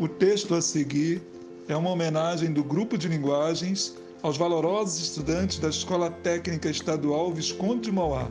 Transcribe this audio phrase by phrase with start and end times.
[0.00, 1.20] O texto a seguir
[1.68, 7.82] é uma homenagem do grupo de linguagens aos valorosos estudantes da Escola Técnica Estadual Visconde
[7.82, 8.30] de Mauá,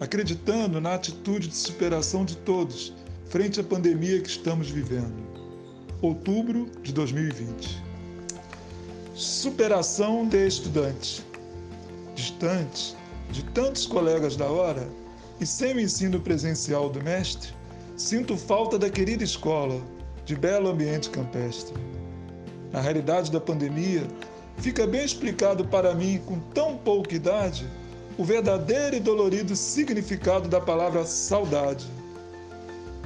[0.00, 2.92] acreditando na atitude de superação de todos
[3.26, 5.14] frente à pandemia que estamos vivendo.
[6.02, 7.80] Outubro de 2020.
[9.14, 11.24] Superação de estudantes.
[12.16, 12.96] Distante
[13.30, 14.88] de tantos colegas da hora
[15.40, 17.52] e sem o ensino presencial do mestre,
[17.96, 19.80] sinto falta da querida escola
[20.28, 21.74] de belo ambiente campestre.
[22.70, 24.06] Na realidade da pandemia,
[24.58, 27.66] fica bem explicado para mim, com tão pouca idade,
[28.18, 31.86] o verdadeiro e dolorido significado da palavra saudade.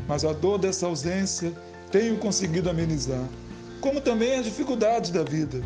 [0.09, 1.53] Mas a dor dessa ausência
[1.93, 3.25] tenho conseguido amenizar,
[3.81, 5.63] como também as dificuldades da vida,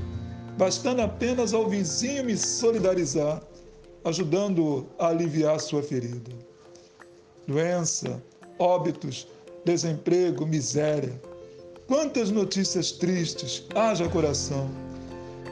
[0.59, 3.41] bastando apenas ao vizinho me solidarizar,
[4.05, 6.33] ajudando-o a aliviar sua ferida.
[7.49, 8.23] Doença,
[8.59, 9.27] óbitos,
[9.65, 11.19] desemprego, miséria
[11.87, 14.69] Quantas notícias tristes, haja coração.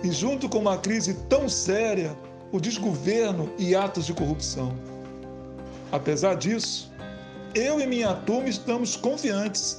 [0.03, 2.17] E junto com uma crise tão séria,
[2.51, 4.75] o desgoverno e atos de corrupção.
[5.93, 6.93] Apesar disso,
[7.55, 9.79] eu e minha turma estamos confiantes,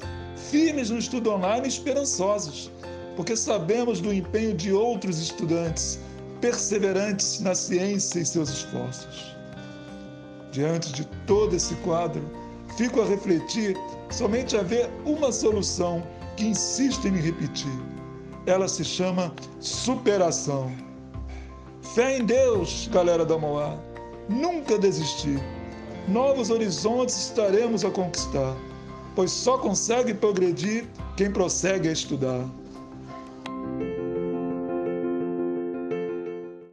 [0.50, 2.72] firmes no estudo online e esperançosos,
[3.18, 6.00] porque sabemos do empenho de outros estudantes,
[6.40, 9.36] perseverantes na ciência e seus esforços.
[10.54, 12.24] Diante de todo esse quadro,
[12.78, 13.76] fico a refletir
[14.10, 16.02] somente a ver uma solução
[16.36, 17.72] que insistem em repetir.
[18.46, 20.72] Ela se chama superação.
[21.94, 23.78] Fé em Deus, galera da Moá.
[24.30, 25.40] Nunca desistir.
[26.08, 28.56] Novos horizontes estaremos a conquistar,
[29.16, 30.86] pois só consegue progredir
[31.18, 32.46] quem prossegue a estudar.